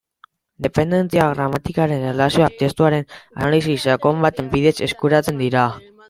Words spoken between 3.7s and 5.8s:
sakon baten bidez eskuratzen dira.